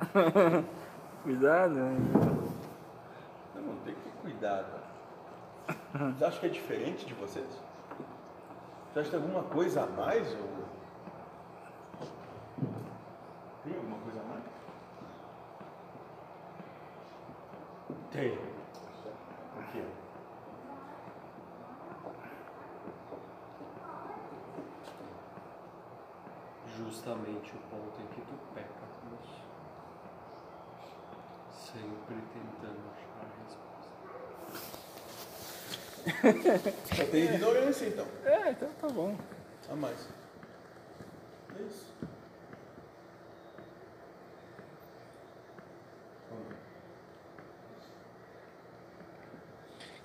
[1.22, 1.74] Cuidado.
[1.74, 1.96] né?
[3.54, 4.80] Não, tem que ter cuidado.
[5.92, 7.46] Vocês acham que é diferente de vocês?
[7.46, 10.26] Vocês acham que tem alguma coisa a mais?
[10.34, 10.48] Ou...
[13.64, 14.42] Tem alguma coisa a mais?
[18.10, 18.32] Tem.
[18.32, 19.84] O quê?
[26.84, 28.80] Justamente o ponto em que tu peca.
[31.52, 33.28] Sempre tentando achar a
[36.64, 36.96] resposta.
[36.96, 38.06] Só tem ignorância então.
[38.24, 39.16] É, então tá bom.
[39.70, 40.08] A mais.
[41.56, 41.90] É isso.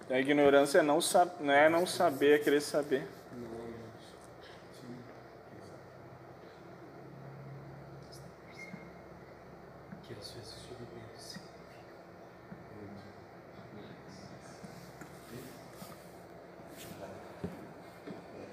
[0.07, 0.99] A ignorância é não,
[1.39, 3.07] não é não saber, é querer saber.
[3.33, 4.15] Não, moço.
[10.07, 11.41] Que às vezes o submissão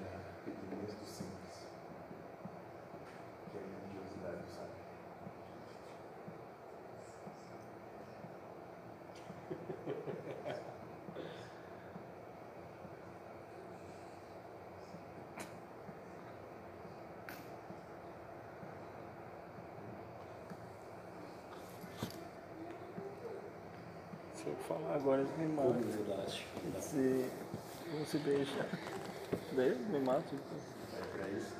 [0.01, 1.67] É a pequenez do simples.
[3.51, 4.83] Que é a grandiosidade do sábio.
[24.43, 25.81] Se eu falar agora, eles me matam.
[26.81, 27.29] Se
[27.97, 28.67] você deixa.
[29.53, 30.23] Daí eles me matam.
[30.33, 30.99] então.
[30.99, 31.55] É pra isso.